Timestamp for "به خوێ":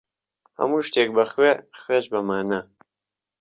1.15-1.51